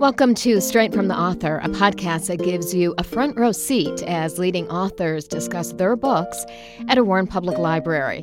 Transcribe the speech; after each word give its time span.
Welcome 0.00 0.34
to 0.36 0.62
Straight 0.62 0.94
from 0.94 1.08
the 1.08 1.14
Author, 1.14 1.58
a 1.58 1.68
podcast 1.68 2.28
that 2.28 2.38
gives 2.38 2.72
you 2.72 2.94
a 2.96 3.04
front 3.04 3.36
row 3.36 3.52
seat 3.52 4.02
as 4.04 4.38
leading 4.38 4.66
authors 4.70 5.28
discuss 5.28 5.74
their 5.74 5.94
books 5.94 6.46
at 6.88 6.96
a 6.96 7.04
Warren 7.04 7.26
Public 7.26 7.58
Library. 7.58 8.22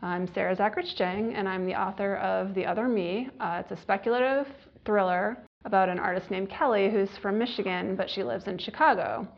I'm 0.00 0.32
Sarah 0.32 0.56
Zachrich 0.56 0.96
Jeng, 0.96 1.34
and 1.34 1.46
I'm 1.46 1.66
the 1.66 1.78
author 1.78 2.16
of 2.16 2.54
The 2.54 2.64
Other 2.64 2.88
Me. 2.88 3.28
Uh, 3.38 3.60
it's 3.62 3.78
a 3.78 3.82
speculative 3.82 4.46
thriller 4.86 5.36
about 5.66 5.90
an 5.90 5.98
artist 5.98 6.30
named 6.30 6.48
Kelly 6.48 6.90
who's 6.90 7.18
from 7.20 7.36
Michigan, 7.36 7.96
but 7.96 8.08
she 8.08 8.22
lives 8.22 8.46
in 8.46 8.56
Chicago. 8.56 9.28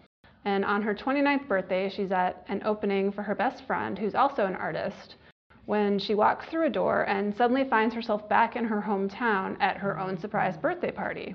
And 0.45 0.65
on 0.65 0.83
her 0.83 0.95
29th 0.95 1.49
birthday, 1.49 1.93
she's 1.93 2.13
at 2.13 2.45
an 2.47 2.63
opening 2.65 3.11
for 3.11 3.25
her 3.25 3.35
best 3.35 3.67
friend, 3.67 3.99
who's 3.99 4.15
also 4.15 4.47
an 4.47 4.55
artist 4.55 5.17
when 5.67 5.99
she 5.99 6.15
walks 6.15 6.47
through 6.47 6.67
a 6.67 6.71
door 6.71 7.03
and 7.05 7.35
suddenly 7.37 7.65
finds 7.65 7.95
herself 7.95 8.29
back 8.29 8.57
in 8.57 8.65
her 8.65 8.83
hometown 8.83 9.57
at 9.61 9.77
her 9.77 9.99
own 9.99 10.19
surprise 10.19 10.57
birthday 10.57 10.91
party. 10.91 11.35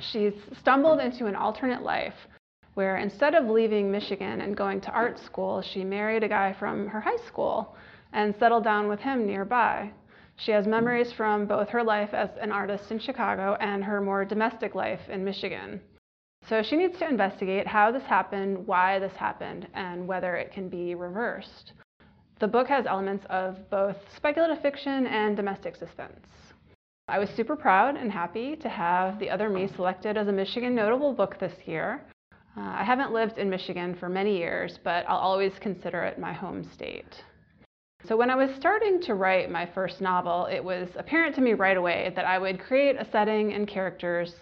She's 0.00 0.34
stumbled 0.58 1.00
into 1.00 1.26
an 1.26 1.36
alternate 1.36 1.82
life 1.82 2.28
where 2.74 2.96
instead 2.96 3.34
of 3.34 3.46
leaving 3.46 3.90
Michigan 3.90 4.40
and 4.40 4.56
going 4.56 4.80
to 4.80 4.90
art 4.90 5.18
school, 5.18 5.60
she 5.60 5.84
married 5.84 6.22
a 6.22 6.28
guy 6.28 6.52
from 6.54 6.88
her 6.88 7.00
high 7.00 7.24
school 7.26 7.76
and 8.12 8.34
settled 8.36 8.64
down 8.64 8.88
with 8.88 9.00
him 9.00 9.26
nearby. 9.26 9.90
She 10.36 10.50
has 10.52 10.66
memories 10.66 11.12
from 11.12 11.46
both 11.46 11.68
her 11.68 11.84
life 11.84 12.14
as 12.14 12.30
an 12.40 12.50
artist 12.50 12.90
in 12.90 12.98
Chicago 12.98 13.56
and 13.60 13.84
her 13.84 14.00
more 14.00 14.24
domestic 14.24 14.74
life 14.74 15.08
in 15.08 15.24
Michigan. 15.24 15.80
So 16.48 16.62
she 16.62 16.76
needs 16.76 16.98
to 16.98 17.08
investigate 17.08 17.66
how 17.66 17.92
this 17.92 18.02
happened, 18.04 18.66
why 18.66 18.98
this 18.98 19.14
happened, 19.14 19.68
and 19.74 20.08
whether 20.08 20.34
it 20.34 20.52
can 20.52 20.68
be 20.68 20.94
reversed. 20.94 21.72
The 22.40 22.48
book 22.48 22.68
has 22.68 22.86
elements 22.86 23.24
of 23.30 23.70
both 23.70 23.96
speculative 24.16 24.60
fiction 24.60 25.06
and 25.06 25.36
domestic 25.36 25.76
suspense. 25.76 26.26
I 27.08 27.18
was 27.18 27.30
super 27.30 27.56
proud 27.56 27.96
and 27.96 28.10
happy 28.10 28.56
to 28.56 28.68
have 28.68 29.18
The 29.18 29.30
Other 29.30 29.48
Me 29.48 29.68
selected 29.68 30.16
as 30.16 30.28
a 30.28 30.32
Michigan 30.32 30.74
Notable 30.74 31.12
Book 31.12 31.38
this 31.38 31.54
year. 31.66 32.02
Uh, 32.56 32.60
I 32.60 32.84
haven't 32.84 33.12
lived 33.12 33.38
in 33.38 33.50
Michigan 33.50 33.94
for 33.94 34.08
many 34.08 34.36
years, 34.36 34.78
but 34.84 35.04
I'll 35.08 35.18
always 35.18 35.52
consider 35.60 36.02
it 36.02 36.18
my 36.18 36.32
home 36.32 36.62
state. 36.64 37.24
So, 38.04 38.16
when 38.16 38.30
I 38.30 38.34
was 38.34 38.54
starting 38.56 39.00
to 39.02 39.14
write 39.14 39.50
my 39.50 39.64
first 39.64 40.00
novel, 40.00 40.46
it 40.46 40.62
was 40.62 40.88
apparent 40.96 41.34
to 41.36 41.40
me 41.40 41.54
right 41.54 41.76
away 41.76 42.12
that 42.16 42.24
I 42.24 42.38
would 42.38 42.60
create 42.60 42.96
a 42.96 43.08
setting 43.10 43.52
and 43.52 43.66
characters 43.66 44.34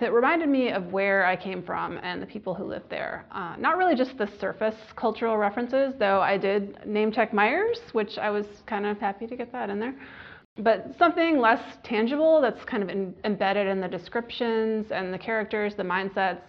that 0.00 0.12
reminded 0.12 0.48
me 0.48 0.70
of 0.70 0.92
where 0.92 1.26
I 1.26 1.36
came 1.36 1.62
from 1.62 1.98
and 2.02 2.20
the 2.20 2.26
people 2.26 2.54
who 2.54 2.64
lived 2.64 2.88
there. 2.88 3.26
Uh, 3.30 3.54
not 3.58 3.76
really 3.76 3.94
just 3.94 4.16
the 4.16 4.28
surface 4.40 4.74
cultural 4.96 5.36
references, 5.36 5.94
though 5.98 6.20
I 6.20 6.38
did 6.38 6.84
name 6.86 7.12
check 7.12 7.32
Meijer's, 7.32 7.80
which 7.92 8.18
I 8.18 8.30
was 8.30 8.46
kind 8.66 8.86
of 8.86 8.98
happy 8.98 9.26
to 9.26 9.36
get 9.36 9.52
that 9.52 9.70
in 9.70 9.78
there. 9.78 9.94
But 10.56 10.94
something 10.98 11.38
less 11.38 11.62
tangible 11.84 12.40
that's 12.40 12.64
kind 12.64 12.82
of 12.82 12.88
in, 12.88 13.14
embedded 13.24 13.66
in 13.66 13.80
the 13.80 13.88
descriptions 13.88 14.90
and 14.90 15.12
the 15.12 15.18
characters, 15.18 15.74
the 15.74 15.82
mindsets. 15.82 16.42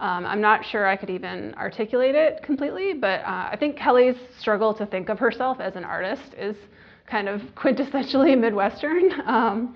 Um, 0.00 0.24
I'm 0.24 0.40
not 0.40 0.64
sure 0.64 0.86
I 0.86 0.96
could 0.96 1.10
even 1.10 1.54
articulate 1.54 2.14
it 2.14 2.42
completely, 2.42 2.92
but 2.94 3.20
uh, 3.20 3.50
I 3.52 3.56
think 3.58 3.76
Kelly's 3.76 4.16
struggle 4.38 4.74
to 4.74 4.86
think 4.86 5.08
of 5.08 5.18
herself 5.18 5.60
as 5.60 5.76
an 5.76 5.84
artist 5.84 6.34
is 6.36 6.56
kind 7.06 7.28
of 7.28 7.40
quintessentially 7.56 8.38
Midwestern. 8.40 9.12
Um, 9.26 9.74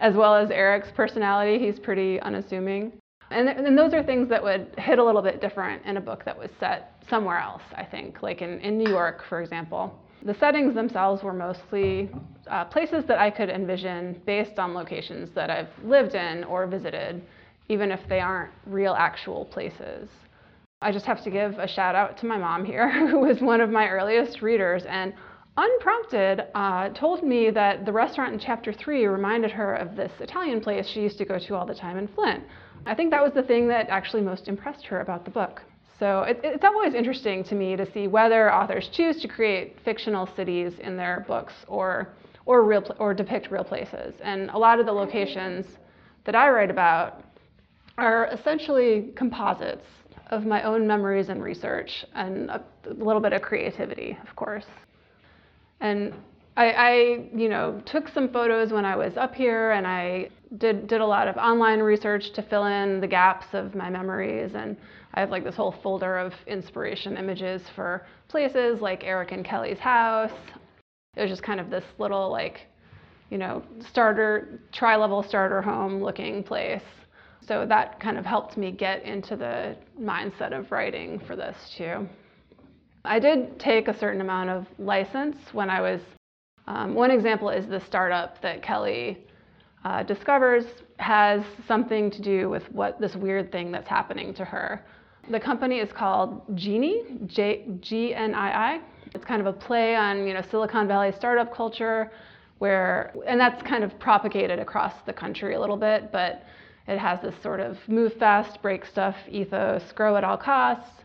as 0.00 0.14
well 0.14 0.34
as 0.34 0.50
Eric's 0.50 0.90
personality. 0.94 1.64
He's 1.64 1.78
pretty 1.78 2.20
unassuming. 2.20 2.92
And, 3.30 3.48
and 3.48 3.76
those 3.76 3.92
are 3.92 4.02
things 4.02 4.28
that 4.30 4.42
would 4.42 4.74
hit 4.78 4.98
a 4.98 5.04
little 5.04 5.20
bit 5.22 5.40
different 5.40 5.84
in 5.84 5.96
a 5.98 6.00
book 6.00 6.24
that 6.24 6.38
was 6.38 6.50
set 6.58 7.02
somewhere 7.10 7.38
else, 7.38 7.62
I 7.76 7.84
think, 7.84 8.22
like 8.22 8.40
in, 8.40 8.58
in 8.60 8.78
New 8.78 8.88
York, 8.90 9.22
for 9.28 9.42
example. 9.42 9.94
The 10.24 10.34
settings 10.34 10.74
themselves 10.74 11.22
were 11.22 11.34
mostly 11.34 12.10
uh, 12.50 12.64
places 12.64 13.04
that 13.06 13.18
I 13.18 13.30
could 13.30 13.50
envision 13.50 14.20
based 14.24 14.58
on 14.58 14.74
locations 14.74 15.30
that 15.34 15.50
I've 15.50 15.68
lived 15.84 16.14
in 16.14 16.42
or 16.44 16.66
visited, 16.66 17.22
even 17.68 17.90
if 17.92 18.00
they 18.08 18.20
aren't 18.20 18.50
real 18.66 18.94
actual 18.94 19.44
places. 19.44 20.08
I 20.80 20.90
just 20.90 21.06
have 21.06 21.22
to 21.24 21.30
give 21.30 21.58
a 21.58 21.68
shout 21.68 21.94
out 21.94 22.16
to 22.18 22.26
my 22.26 22.38
mom 22.38 22.64
here, 22.64 22.90
who 23.10 23.18
was 23.18 23.40
one 23.40 23.60
of 23.60 23.68
my 23.68 23.88
earliest 23.88 24.40
readers. 24.40 24.84
And 24.88 25.12
unprompted, 25.58 26.46
uh, 26.54 26.88
told 26.90 27.24
me 27.24 27.50
that 27.50 27.84
the 27.84 27.92
restaurant 27.92 28.32
in 28.32 28.38
chapter 28.38 28.72
three 28.72 29.06
reminded 29.06 29.50
her 29.50 29.74
of 29.74 29.96
this 29.96 30.12
Italian 30.20 30.60
place 30.60 30.86
she 30.86 31.02
used 31.02 31.18
to 31.18 31.24
go 31.24 31.38
to 31.38 31.54
all 31.56 31.66
the 31.66 31.74
time 31.74 31.98
in 31.98 32.06
Flint. 32.08 32.44
I 32.86 32.94
think 32.94 33.10
that 33.10 33.22
was 33.22 33.32
the 33.34 33.42
thing 33.42 33.66
that 33.68 33.88
actually 33.88 34.22
most 34.22 34.46
impressed 34.46 34.86
her 34.86 35.00
about 35.00 35.24
the 35.24 35.32
book. 35.32 35.60
So 35.98 36.22
it, 36.22 36.40
it's 36.44 36.64
always 36.64 36.94
interesting 36.94 37.42
to 37.44 37.56
me 37.56 37.74
to 37.74 37.90
see 37.92 38.06
whether 38.06 38.54
authors 38.54 38.88
choose 38.92 39.20
to 39.20 39.28
create 39.28 39.76
fictional 39.84 40.28
cities 40.36 40.74
in 40.78 40.96
their 40.96 41.24
books 41.26 41.54
or, 41.66 42.14
or, 42.46 42.62
real, 42.62 42.84
or 43.00 43.12
depict 43.12 43.50
real 43.50 43.64
places. 43.64 44.14
And 44.22 44.50
a 44.50 44.58
lot 44.58 44.78
of 44.78 44.86
the 44.86 44.92
locations 44.92 45.66
that 46.24 46.36
I 46.36 46.50
write 46.50 46.70
about 46.70 47.24
are 47.98 48.26
essentially 48.26 49.12
composites 49.16 49.86
of 50.30 50.46
my 50.46 50.62
own 50.62 50.86
memories 50.86 51.30
and 51.30 51.42
research 51.42 52.04
and 52.14 52.48
a, 52.48 52.62
a 52.88 52.94
little 52.94 53.20
bit 53.20 53.32
of 53.32 53.42
creativity, 53.42 54.16
of 54.28 54.36
course. 54.36 54.66
And 55.80 56.14
I, 56.56 56.70
I, 56.70 56.90
you 57.34 57.48
know, 57.48 57.80
took 57.86 58.08
some 58.08 58.28
photos 58.28 58.72
when 58.72 58.84
I 58.84 58.96
was 58.96 59.16
up 59.16 59.34
here, 59.34 59.72
and 59.72 59.86
I 59.86 60.30
did 60.56 60.88
did 60.88 61.00
a 61.00 61.06
lot 61.06 61.28
of 61.28 61.36
online 61.36 61.80
research 61.80 62.32
to 62.32 62.42
fill 62.42 62.64
in 62.64 63.00
the 63.00 63.06
gaps 63.06 63.46
of 63.52 63.74
my 63.74 63.88
memories. 63.90 64.52
And 64.54 64.76
I 65.14 65.20
have 65.20 65.30
like 65.30 65.44
this 65.44 65.56
whole 65.56 65.74
folder 65.82 66.18
of 66.18 66.32
inspiration 66.46 67.16
images 67.16 67.62
for 67.74 68.06
places 68.28 68.80
like 68.80 69.04
Eric 69.04 69.32
and 69.32 69.44
Kelly's 69.44 69.78
house. 69.78 70.32
It 71.16 71.22
was 71.22 71.30
just 71.30 71.42
kind 71.42 71.60
of 71.60 71.70
this 71.70 71.84
little 71.98 72.30
like, 72.30 72.60
you 73.30 73.38
know, 73.38 73.62
starter 73.88 74.60
tri-level 74.72 75.22
starter 75.22 75.62
home 75.62 76.02
looking 76.02 76.42
place. 76.42 76.82
So 77.46 77.64
that 77.66 77.98
kind 78.00 78.18
of 78.18 78.26
helped 78.26 78.56
me 78.56 78.72
get 78.72 79.02
into 79.04 79.36
the 79.36 79.76
mindset 80.00 80.58
of 80.58 80.70
writing 80.70 81.20
for 81.26 81.36
this 81.36 81.56
too. 81.76 82.08
I 83.04 83.18
did 83.18 83.58
take 83.58 83.88
a 83.88 83.96
certain 83.98 84.20
amount 84.20 84.50
of 84.50 84.66
license 84.78 85.36
when 85.52 85.70
I 85.70 85.80
was. 85.80 86.00
Um, 86.66 86.94
one 86.94 87.10
example 87.10 87.48
is 87.48 87.66
the 87.66 87.80
startup 87.80 88.42
that 88.42 88.62
Kelly 88.62 89.24
uh, 89.84 90.02
discovers 90.02 90.64
has 90.98 91.42
something 91.66 92.10
to 92.10 92.20
do 92.20 92.50
with 92.50 92.70
what 92.72 93.00
this 93.00 93.16
weird 93.16 93.50
thing 93.50 93.72
that's 93.72 93.88
happening 93.88 94.34
to 94.34 94.44
her. 94.44 94.84
The 95.30 95.40
company 95.40 95.78
is 95.78 95.90
called 95.92 96.42
Genie, 96.56 97.04
G 97.26 98.14
N 98.14 98.34
I 98.34 98.74
I. 98.74 98.80
It's 99.14 99.24
kind 99.24 99.40
of 99.40 99.46
a 99.46 99.52
play 99.52 99.94
on 99.94 100.26
you 100.26 100.34
know 100.34 100.42
Silicon 100.50 100.88
Valley 100.88 101.12
startup 101.12 101.54
culture, 101.54 102.10
where 102.58 103.14
and 103.26 103.40
that's 103.40 103.62
kind 103.62 103.84
of 103.84 103.98
propagated 103.98 104.58
across 104.58 104.92
the 105.06 105.12
country 105.12 105.54
a 105.54 105.60
little 105.60 105.76
bit, 105.76 106.10
but 106.12 106.42
it 106.86 106.98
has 106.98 107.20
this 107.20 107.34
sort 107.42 107.60
of 107.60 107.76
move 107.86 108.14
fast, 108.14 108.60
break 108.62 108.84
stuff 108.84 109.16
ethos, 109.30 109.92
grow 109.92 110.16
at 110.16 110.24
all 110.24 110.36
costs. 110.36 110.97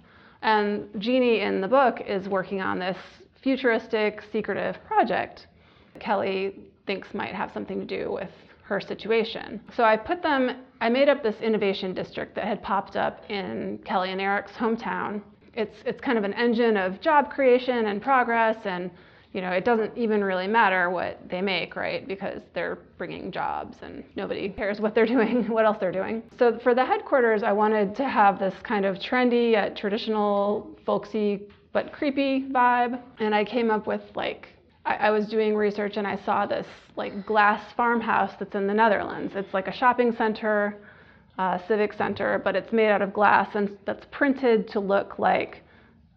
Um, 0.43 0.89
and 0.93 1.01
Genie 1.01 1.39
in 1.39 1.61
the 1.61 1.67
book 1.67 2.01
is 2.05 2.27
working 2.29 2.61
on 2.61 2.77
this 2.79 2.97
futuristic, 3.41 4.21
secretive 4.31 4.77
project 4.85 5.47
Kelly 5.99 6.55
thinks 6.85 7.13
might 7.13 7.33
have 7.33 7.51
something 7.53 7.79
to 7.79 7.85
do 7.85 8.11
with 8.11 8.29
her 8.63 8.79
situation. 8.79 9.61
So 9.75 9.83
I 9.83 9.97
put 9.97 10.21
them, 10.21 10.63
I 10.81 10.89
made 10.89 11.09
up 11.09 11.21
this 11.21 11.35
innovation 11.41 11.93
district 11.93 12.35
that 12.35 12.45
had 12.45 12.61
popped 12.63 12.95
up 12.95 13.29
in 13.29 13.79
Kelly 13.85 14.11
and 14.11 14.21
Eric's 14.21 14.51
hometown. 14.53 15.21
It's, 15.53 15.75
it's 15.85 16.01
kind 16.01 16.17
of 16.17 16.23
an 16.23 16.33
engine 16.33 16.77
of 16.77 16.99
job 16.99 17.29
creation 17.29 17.87
and 17.87 18.01
progress 18.01 18.57
and 18.65 18.89
you 19.33 19.41
know, 19.41 19.49
it 19.49 19.65
doesn't 19.65 19.97
even 19.97 20.23
really 20.23 20.47
matter 20.47 20.91
what 20.91 21.19
they 21.27 21.41
make, 21.41 21.75
right? 21.75 22.07
Because 22.07 22.41
they're 22.53 22.77
bringing 22.99 23.31
jobs 23.31 23.77
and 23.81 24.03
nobody 24.15 24.47
cares 24.49 24.79
what 24.79 24.93
they're 24.93 25.05
doing, 25.17 25.49
what 25.49 25.65
else 25.65 25.77
they're 25.79 25.91
doing. 25.91 26.21
So 26.37 26.59
for 26.59 26.75
the 26.75 26.85
headquarters, 26.85 27.41
I 27.41 27.51
wanted 27.51 27.95
to 27.95 28.07
have 28.07 28.39
this 28.39 28.53
kind 28.63 28.85
of 28.85 28.97
trendy, 28.97 29.51
yet 29.51 29.75
traditional, 29.75 30.69
folksy, 30.85 31.41
but 31.73 31.91
creepy 31.91 32.45
vibe. 32.51 33.01
And 33.19 33.33
I 33.33 33.43
came 33.43 33.71
up 33.71 33.87
with 33.87 34.01
like, 34.15 34.49
I, 34.85 35.11
was 35.11 35.27
doing 35.27 35.55
research 35.55 35.95
and 35.95 36.05
I 36.05 36.17
saw 36.25 36.45
this 36.45 36.67
like 36.97 37.25
glass 37.25 37.73
farmhouse 37.73 38.33
that's 38.37 38.53
in 38.53 38.67
the 38.67 38.73
Netherlands. 38.73 39.31
It's 39.33 39.53
like 39.53 39.67
a 39.67 39.73
shopping 39.73 40.13
center, 40.15 40.77
uh, 41.39 41.57
civic 41.67 41.93
center, 41.93 42.39
but 42.43 42.57
it's 42.57 42.73
made 42.73 42.89
out 42.89 43.01
of 43.01 43.13
glass 43.13 43.55
and 43.55 43.77
that's 43.85 44.05
printed 44.11 44.67
to 44.69 44.81
look 44.81 45.17
like 45.17 45.62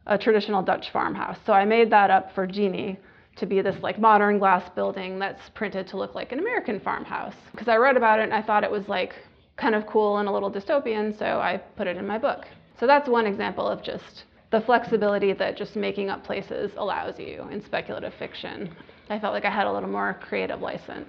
a 0.07 0.17
traditional 0.17 0.63
Dutch 0.63 0.91
farmhouse. 0.91 1.39
So 1.45 1.53
I 1.53 1.65
made 1.65 1.91
that 1.91 2.11
up 2.11 2.35
for 2.35 2.47
Genie 2.47 2.99
to 3.37 3.47
be 3.47 3.61
this 3.61 3.77
like 3.83 3.99
modern 3.99 4.39
glass 4.39 4.69
building 4.75 5.19
that's 5.19 5.51
printed 5.51 5.87
to 5.89 5.97
look 5.97 6.15
like 6.15 6.33
an 6.33 6.39
American 6.39 6.81
farmhouse. 6.81 7.35
Because 7.53 7.69
I 7.69 7.77
read 7.77 7.97
about 7.97 8.21
it 8.21 8.25
and 8.25 8.35
I 8.35 8.43
thought 8.43 8.65
it 8.65 8.71
was 8.71 8.89
like 8.89 9.15
kind 9.57 9.75
of 9.75 9.87
cool 9.87 10.19
and 10.19 10.29
a 10.29 10.33
little 10.33 10.51
dystopian, 10.51 11.19
so 11.19 11.25
I 11.25 11.59
put 11.77 11.87
it 11.87 11.97
in 11.97 12.07
my 12.07 12.19
book. 12.19 12.47
So 12.79 12.87
that's 12.87 13.09
one 13.09 13.27
example 13.27 13.67
of 13.67 13.83
just 13.83 14.25
the 14.51 14.61
flexibility 14.61 15.33
that 15.33 15.57
just 15.57 15.77
making 15.77 16.09
up 16.09 16.25
places 16.25 16.71
allows 16.77 17.19
you 17.19 17.47
in 17.51 17.65
speculative 17.65 18.15
fiction. 18.15 18.75
I 19.11 19.19
felt 19.19 19.33
like 19.35 19.45
I 19.45 19.51
had 19.51 19.67
a 19.67 19.73
little 19.73 19.89
more 19.89 20.19
creative 20.23 20.61
license. 20.61 21.09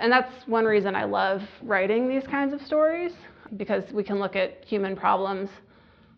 And 0.00 0.12
that's 0.12 0.46
one 0.46 0.64
reason 0.64 0.94
I 0.94 1.04
love 1.04 1.42
writing 1.62 2.08
these 2.08 2.26
kinds 2.26 2.52
of 2.52 2.60
stories, 2.62 3.12
because 3.56 3.84
we 3.92 4.02
can 4.02 4.18
look 4.18 4.36
at 4.36 4.64
human 4.64 4.96
problems 4.96 5.50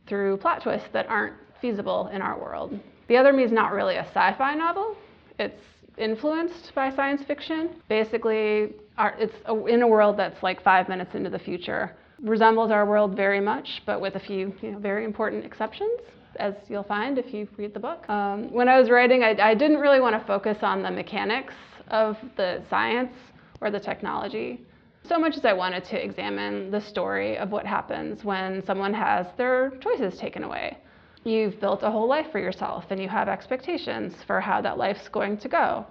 through 0.07 0.37
plot 0.39 0.63
twists 0.63 0.89
that 0.93 1.09
aren't 1.09 1.35
feasible 1.61 2.09
in 2.13 2.23
our 2.23 2.39
world. 2.39 2.79
The 3.09 3.17
Other 3.17 3.33
Me 3.33 3.45
is 3.45 3.53
not 3.53 3.73
really 3.73 3.97
a 3.97 4.05
sci 4.07 4.35
fi 4.37 4.55
novel, 4.55 4.97
it's 5.39 5.63
influenced 5.97 6.75
by 6.75 6.95
science 6.95 7.23
fiction. 7.23 7.71
Basically, 7.89 8.75
our, 8.99 9.15
it's 9.19 9.35
a, 9.47 9.67
in 9.67 9.83
a 9.83 9.89
world 9.89 10.17
that's 10.17 10.43
like 10.43 10.63
five 10.63 10.89
minutes 10.89 11.15
into 11.15 11.31
the 11.31 11.39
future. 11.39 11.97
Resembles 12.23 12.71
our 12.71 12.87
world 12.87 13.15
very 13.15 13.41
much, 13.41 13.83
but 13.87 14.01
with 14.01 14.17
a 14.17 14.21
few 14.21 14.55
you 14.63 14.73
know, 14.73 14.79
very 14.79 15.05
important 15.05 15.45
exceptions, 15.45 16.01
as 16.37 16.55
you'll 16.69 16.83
find 16.83 17.19
if 17.19 17.33
you 17.33 17.47
read 17.57 17.75
the 17.75 17.81
book. 17.81 18.09
Um, 18.09 18.53
when 18.53 18.69
I 18.69 18.79
was 18.79 18.91
writing, 18.91 19.23
I, 19.23 19.37
I 19.41 19.55
didn't 19.55 19.79
really 19.79 20.01
want 20.01 20.21
to 20.21 20.27
focus 20.27 20.59
on 20.63 20.83
the 20.83 20.91
mechanics 20.91 21.55
of 21.89 22.17
the 22.37 22.63
science 22.69 23.13
or 23.61 23.71
the 23.71 23.81
technology 23.81 24.61
so 25.09 25.19
much 25.19 25.37
as 25.37 25.45
I 25.45 25.53
wanted 25.53 25.85
to 25.85 26.03
examine 26.03 26.71
the 26.71 26.81
story 26.81 27.39
of 27.39 27.53
what 27.53 27.65
happens 27.65 28.25
when 28.25 28.65
someone 28.65 28.93
has 28.95 29.27
their 29.37 29.71
choices 29.81 30.19
taken 30.19 30.43
away. 30.43 30.79
You've 31.27 31.59
built 31.59 31.83
a 31.83 31.91
whole 31.91 32.07
life 32.07 32.31
for 32.31 32.39
yourself 32.39 32.85
and 32.91 33.01
you 33.03 33.09
have 33.09 33.29
expectations 33.29 34.15
for 34.29 34.41
how 34.41 34.61
that 34.61 34.79
life's 34.79 35.09
going 35.09 35.39
to 35.39 35.49
go. 35.49 35.85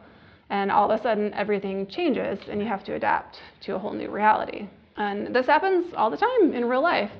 And 0.49 0.71
all 0.71 0.89
of 0.89 0.97
a 0.97 1.03
sudden, 1.03 1.33
everything 1.33 1.87
changes 1.87 2.39
and 2.49 2.61
you 2.61 2.67
have 2.67 2.85
to 2.85 2.93
adapt 2.93 3.41
to 3.63 3.75
a 3.75 3.77
whole 3.77 3.91
new 3.91 4.09
reality. 4.09 4.69
And 4.95 5.35
this 5.35 5.45
happens 5.45 5.93
all 5.97 6.09
the 6.09 6.15
time 6.15 6.53
in 6.53 6.63
real 6.63 6.81
life. 6.81 7.11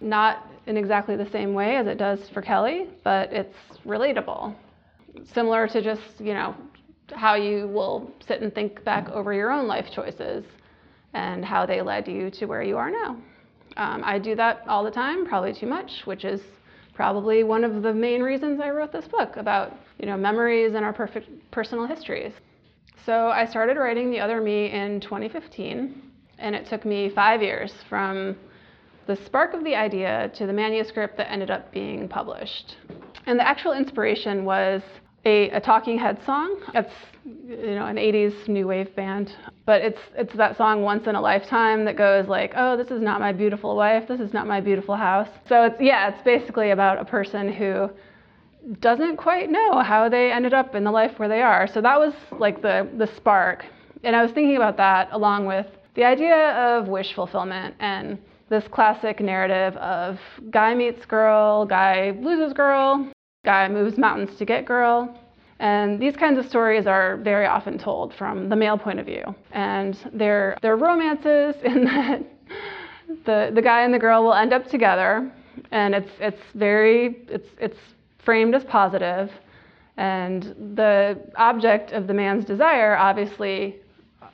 Not 0.00 0.46
in 0.68 0.76
exactly 0.76 1.16
the 1.16 1.28
same 1.30 1.52
way 1.52 1.74
as 1.74 1.88
it 1.88 1.98
does 1.98 2.28
for 2.28 2.42
Kelly, 2.42 2.86
but 3.02 3.32
it's 3.32 3.56
relatable. 3.84 4.54
Similar 5.34 5.66
to 5.66 5.82
just, 5.82 6.20
you 6.20 6.34
know, 6.34 6.54
how 7.10 7.34
you 7.34 7.66
will 7.66 8.12
sit 8.24 8.40
and 8.40 8.54
think 8.54 8.84
back 8.84 9.08
over 9.08 9.32
your 9.32 9.50
own 9.50 9.66
life 9.66 9.86
choices 9.92 10.44
and 11.12 11.44
how 11.44 11.66
they 11.66 11.82
led 11.82 12.06
you 12.06 12.30
to 12.30 12.46
where 12.46 12.62
you 12.62 12.76
are 12.76 12.92
now. 12.92 13.16
Um, 13.76 14.02
I 14.04 14.20
do 14.20 14.36
that 14.36 14.62
all 14.68 14.84
the 14.84 14.92
time, 14.92 15.26
probably 15.26 15.54
too 15.54 15.66
much, 15.66 16.02
which 16.04 16.24
is 16.24 16.40
probably 16.98 17.44
one 17.44 17.62
of 17.62 17.80
the 17.84 17.94
main 17.94 18.24
reasons 18.24 18.60
I 18.60 18.70
wrote 18.70 18.90
this 18.90 19.06
book 19.06 19.36
about 19.36 19.72
you 20.00 20.06
know 20.06 20.16
memories 20.16 20.74
and 20.74 20.84
our 20.84 20.92
perfect 20.92 21.28
personal 21.52 21.86
histories. 21.86 22.32
So 23.06 23.28
I 23.28 23.46
started 23.46 23.76
writing 23.76 24.10
The 24.10 24.18
Other 24.18 24.40
Me 24.40 24.72
in 24.72 25.00
2015, 25.00 26.02
and 26.38 26.56
it 26.56 26.66
took 26.66 26.84
me 26.84 27.08
five 27.14 27.40
years 27.40 27.72
from 27.88 28.36
the 29.06 29.14
spark 29.14 29.54
of 29.54 29.62
the 29.62 29.76
idea 29.76 30.28
to 30.34 30.44
the 30.44 30.52
manuscript 30.52 31.16
that 31.18 31.30
ended 31.30 31.52
up 31.52 31.70
being 31.70 32.08
published. 32.08 32.74
And 33.26 33.38
the 33.38 33.46
actual 33.46 33.74
inspiration 33.74 34.44
was 34.44 34.82
a, 35.24 35.50
a 35.50 35.60
Talking 35.60 35.98
Head 35.98 36.18
song. 36.24 36.60
It's 36.74 36.92
you 37.24 37.74
know 37.74 37.86
an 37.86 37.96
80s 37.96 38.48
new 38.48 38.66
wave 38.66 38.94
band, 38.94 39.34
but 39.66 39.82
it's 39.82 40.00
it's 40.16 40.34
that 40.34 40.56
song 40.56 40.82
Once 40.82 41.06
in 41.06 41.14
a 41.14 41.20
Lifetime 41.20 41.84
that 41.84 41.96
goes 41.96 42.28
like, 42.28 42.52
oh, 42.56 42.76
this 42.76 42.88
is 42.88 43.02
not 43.02 43.20
my 43.20 43.32
beautiful 43.32 43.76
wife, 43.76 44.08
this 44.08 44.20
is 44.20 44.32
not 44.32 44.46
my 44.46 44.60
beautiful 44.60 44.96
house. 44.96 45.28
So 45.48 45.64
it's 45.64 45.80
yeah, 45.80 46.08
it's 46.08 46.22
basically 46.22 46.70
about 46.70 46.98
a 46.98 47.04
person 47.04 47.52
who 47.52 47.90
doesn't 48.80 49.16
quite 49.16 49.50
know 49.50 49.80
how 49.80 50.08
they 50.08 50.32
ended 50.32 50.54
up 50.54 50.74
in 50.74 50.84
the 50.84 50.90
life 50.90 51.18
where 51.18 51.28
they 51.28 51.42
are. 51.42 51.66
So 51.66 51.80
that 51.80 51.98
was 51.98 52.14
like 52.32 52.62
the 52.62 52.88
the 52.96 53.06
spark, 53.16 53.64
and 54.04 54.14
I 54.14 54.22
was 54.22 54.32
thinking 54.32 54.56
about 54.56 54.76
that 54.76 55.08
along 55.12 55.46
with 55.46 55.66
the 55.94 56.04
idea 56.04 56.50
of 56.52 56.88
wish 56.88 57.12
fulfillment 57.14 57.74
and 57.80 58.18
this 58.48 58.66
classic 58.68 59.20
narrative 59.20 59.76
of 59.76 60.18
guy 60.50 60.74
meets 60.74 61.04
girl, 61.04 61.66
guy 61.66 62.12
loses 62.18 62.54
girl, 62.54 63.12
guy 63.44 63.68
moves 63.68 63.96
mountains 63.96 64.36
to 64.36 64.44
get 64.44 64.64
girl. 64.64 65.16
And 65.60 66.00
these 66.00 66.16
kinds 66.16 66.38
of 66.38 66.46
stories 66.46 66.86
are 66.86 67.16
very 67.16 67.46
often 67.46 67.78
told 67.78 68.14
from 68.14 68.48
the 68.48 68.56
male 68.56 68.78
point 68.78 69.00
of 69.00 69.06
view. 69.06 69.24
And 69.52 69.98
they're, 70.12 70.56
they're 70.62 70.76
romances 70.76 71.56
in 71.64 71.84
that 71.84 72.22
the, 73.24 73.50
the 73.54 73.62
guy 73.62 73.82
and 73.82 73.92
the 73.92 73.98
girl 73.98 74.22
will 74.22 74.34
end 74.34 74.52
up 74.52 74.66
together. 74.66 75.32
And 75.70 75.94
it's, 75.94 76.10
it's 76.20 76.42
very, 76.54 77.24
it's, 77.28 77.48
it's 77.58 77.78
framed 78.24 78.54
as 78.54 78.64
positive. 78.64 79.30
And 79.96 80.74
the 80.76 81.18
object 81.36 81.92
of 81.92 82.06
the 82.06 82.14
man's 82.14 82.44
desire 82.44 82.96
obviously 82.96 83.76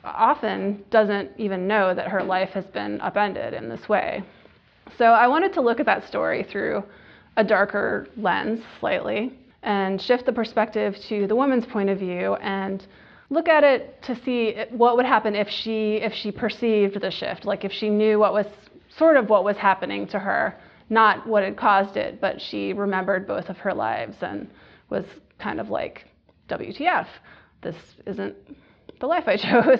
often 0.03 0.83
doesn't 0.91 1.31
even 1.37 1.67
know 1.67 1.95
that 1.95 2.07
her 2.07 2.21
life 2.21 2.49
has 2.49 2.65
been 2.65 3.01
upended 3.01 3.53
in 3.53 3.69
this 3.69 3.89
way. 3.89 4.23
So 4.97 5.05
I 5.05 5.27
wanted 5.27 5.53
to 5.53 5.61
look 5.61 5.79
at 5.79 5.87
that 5.87 6.07
story 6.07 6.43
through 6.43 6.83
a 7.37 7.43
darker 7.43 8.07
lens 8.17 8.61
slightly 8.79 9.37
and 9.63 10.01
shift 10.01 10.25
the 10.25 10.31
perspective 10.31 10.95
to 11.09 11.27
the 11.27 11.35
woman's 11.35 11.65
point 11.65 11.89
of 11.89 11.99
view 11.99 12.35
and 12.35 12.85
look 13.29 13.47
at 13.47 13.63
it 13.63 14.01
to 14.03 14.15
see 14.23 14.55
what 14.69 14.95
would 14.95 15.05
happen 15.05 15.35
if 15.35 15.49
she 15.49 15.95
if 15.95 16.13
she 16.13 16.31
perceived 16.31 16.99
the 17.01 17.11
shift 17.11 17.45
like 17.45 17.65
if 17.65 17.71
she 17.71 17.89
knew 17.89 18.19
what 18.19 18.33
was 18.33 18.45
sort 18.95 19.17
of 19.17 19.29
what 19.29 19.43
was 19.43 19.57
happening 19.57 20.07
to 20.07 20.19
her 20.19 20.55
not 20.89 21.25
what 21.27 21.43
had 21.43 21.57
caused 21.57 21.97
it 21.97 22.21
but 22.21 22.39
she 22.39 22.73
remembered 22.73 23.27
both 23.27 23.49
of 23.49 23.57
her 23.57 23.73
lives 23.73 24.17
and 24.21 24.47
was 24.89 25.05
kind 25.39 25.59
of 25.59 25.69
like 25.69 26.07
WTF 26.47 27.07
this 27.61 27.75
isn't 28.05 28.35
the 28.99 29.07
life 29.07 29.27
I 29.27 29.37
chose. 29.49 29.79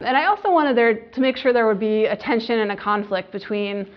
And 0.00 0.16
I 0.16 0.26
also 0.26 0.50
wanted 0.50 0.76
there 0.76 0.94
to 0.94 1.20
make 1.20 1.36
sure 1.36 1.52
there 1.52 1.66
would 1.66 1.80
be 1.80 2.06
a 2.06 2.16
tension 2.16 2.58
and 2.58 2.72
a 2.72 2.76
conflict 2.76 3.32
between 3.32 3.88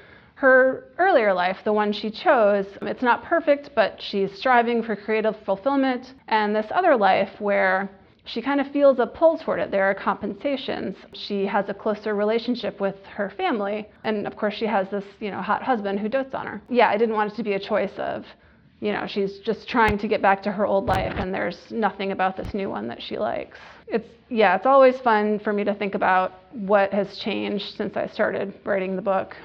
her 0.43 0.83
earlier 0.97 1.33
life, 1.33 1.55
the 1.63 1.71
one 1.71 1.93
she 1.93 2.11
chose, 2.11 2.65
it's 2.81 3.01
not 3.01 3.23
perfect, 3.23 3.69
but 3.75 3.95
she's 4.01 4.29
striving 4.37 4.83
for 4.83 4.93
creative 4.93 5.37
fulfillment. 5.45 6.15
And 6.27 6.53
this 6.53 6.65
other 6.75 6.97
life 6.97 7.29
where 7.39 7.89
she 8.25 8.41
kind 8.41 8.59
of 8.59 8.67
feels 8.73 8.99
a 8.99 9.07
pull 9.07 9.37
toward 9.37 9.61
it. 9.61 9.71
There 9.71 9.85
are 9.85 9.95
compensations. 9.95 10.97
She 11.13 11.45
has 11.45 11.69
a 11.69 11.73
closer 11.73 12.13
relationship 12.13 12.81
with 12.81 12.97
her 13.05 13.29
family. 13.37 13.87
And 14.03 14.27
of 14.27 14.35
course, 14.35 14.55
she 14.55 14.65
has 14.65 14.89
this, 14.89 15.05
you 15.21 15.31
know, 15.31 15.41
hot 15.41 15.63
husband 15.63 16.01
who 16.01 16.09
dotes 16.09 16.35
on 16.35 16.45
her. 16.45 16.61
Yeah, 16.69 16.89
I 16.89 16.97
didn't 16.97 17.15
want 17.15 17.31
it 17.31 17.35
to 17.37 17.43
be 17.43 17.53
a 17.53 17.59
choice 17.59 17.97
of, 17.97 18.25
you 18.81 18.91
know, 18.91 19.07
she's 19.07 19.39
just 19.45 19.69
trying 19.69 19.97
to 19.99 20.09
get 20.09 20.21
back 20.21 20.43
to 20.43 20.51
her 20.51 20.65
old 20.65 20.87
life 20.87 21.13
and 21.15 21.33
there's 21.33 21.71
nothing 21.71 22.11
about 22.11 22.35
this 22.35 22.53
new 22.53 22.69
one 22.69 22.89
that 22.89 23.01
she 23.01 23.17
likes. 23.17 23.57
It's, 23.87 24.09
yeah, 24.27 24.57
it's 24.57 24.65
always 24.65 24.99
fun 24.99 25.39
for 25.39 25.53
me 25.53 25.63
to 25.63 25.73
think 25.73 25.95
about 25.95 26.33
what 26.51 26.91
has 26.91 27.17
changed 27.19 27.77
since 27.77 27.95
I 27.95 28.07
started 28.07 28.53
writing 28.65 28.97
the 28.97 29.01
book 29.01 29.37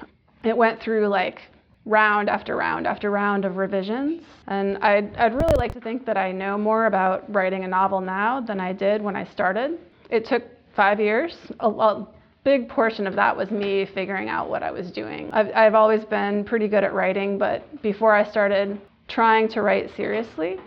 it 0.43 0.55
went 0.55 0.81
through 0.81 1.07
like 1.07 1.41
round 1.85 2.29
after 2.29 2.55
round 2.55 2.85
after 2.85 3.09
round 3.09 3.45
of 3.45 3.57
revisions. 3.57 4.23
And 4.47 4.77
I'd, 4.77 5.15
I'd 5.17 5.33
really 5.33 5.55
like 5.55 5.73
to 5.73 5.81
think 5.81 6.05
that 6.05 6.17
I 6.17 6.31
know 6.31 6.57
more 6.57 6.85
about 6.85 7.33
writing 7.33 7.63
a 7.63 7.67
novel 7.67 8.01
now 8.01 8.41
than 8.41 8.59
I 8.59 8.73
did 8.73 9.01
when 9.01 9.15
I 9.15 9.25
started. 9.25 9.79
It 10.09 10.25
took 10.25 10.43
five 10.75 10.99
years. 10.99 11.35
A, 11.59 11.69
a 11.69 12.07
big 12.43 12.69
portion 12.69 13.07
of 13.07 13.15
that 13.15 13.35
was 13.35 13.51
me 13.51 13.85
figuring 13.93 14.29
out 14.29 14.49
what 14.49 14.63
I 14.63 14.71
was 14.71 14.91
doing. 14.91 15.29
I've, 15.31 15.51
I've 15.55 15.75
always 15.75 16.05
been 16.05 16.43
pretty 16.43 16.67
good 16.67 16.83
at 16.83 16.93
writing, 16.93 17.37
but 17.37 17.81
before 17.81 18.15
I 18.15 18.29
started 18.29 18.79
trying 19.07 19.49
to 19.49 19.61
write 19.61 19.89
seriously, 19.95 20.57